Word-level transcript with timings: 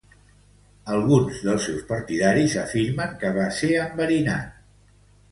Alguns 0.93 1.41
dels 1.49 1.67
seus 1.67 1.83
partidaris 1.91 2.55
afirmen 2.61 3.13
que 3.25 3.31
va 3.35 3.45
ser 3.59 3.69
enverinat. 3.83 4.57